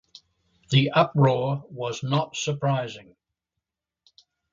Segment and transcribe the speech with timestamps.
[0.71, 3.15] The uproar was not surprising.